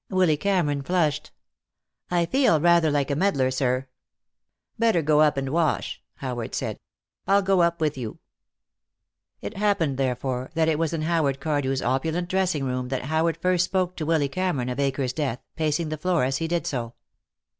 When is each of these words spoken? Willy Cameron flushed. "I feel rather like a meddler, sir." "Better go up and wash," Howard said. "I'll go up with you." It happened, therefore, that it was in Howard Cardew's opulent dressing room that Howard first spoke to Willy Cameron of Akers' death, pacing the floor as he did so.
Willy 0.09 0.35
Cameron 0.35 0.81
flushed. 0.81 1.29
"I 2.09 2.25
feel 2.25 2.59
rather 2.59 2.89
like 2.89 3.11
a 3.11 3.15
meddler, 3.15 3.51
sir." 3.51 3.85
"Better 4.79 5.03
go 5.03 5.21
up 5.21 5.37
and 5.37 5.49
wash," 5.49 6.01
Howard 6.15 6.55
said. 6.55 6.79
"I'll 7.27 7.43
go 7.43 7.61
up 7.61 7.79
with 7.79 7.99
you." 7.99 8.17
It 9.41 9.55
happened, 9.57 9.97
therefore, 9.99 10.49
that 10.55 10.67
it 10.67 10.79
was 10.79 10.91
in 10.93 11.03
Howard 11.03 11.39
Cardew's 11.39 11.83
opulent 11.83 12.29
dressing 12.29 12.63
room 12.63 12.87
that 12.87 13.03
Howard 13.03 13.37
first 13.37 13.65
spoke 13.65 13.95
to 13.97 14.05
Willy 14.07 14.27
Cameron 14.27 14.69
of 14.69 14.79
Akers' 14.79 15.13
death, 15.13 15.43
pacing 15.55 15.89
the 15.89 15.99
floor 15.99 16.23
as 16.23 16.37
he 16.37 16.47
did 16.47 16.65
so. 16.65 16.95